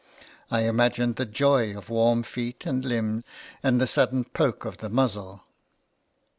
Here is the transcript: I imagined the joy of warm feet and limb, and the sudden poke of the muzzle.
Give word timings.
I 0.49 0.61
imagined 0.61 1.17
the 1.17 1.27
joy 1.27 1.77
of 1.77 1.91
warm 1.91 2.23
feet 2.23 2.65
and 2.65 2.83
limb, 2.83 3.23
and 3.61 3.79
the 3.79 3.85
sudden 3.85 4.23
poke 4.23 4.65
of 4.65 4.77
the 4.77 4.89
muzzle. 4.89 5.43